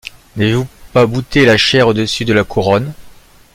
[0.35, 2.91] N’avez-vous pas bouté la chaire au-dessus de la couronne?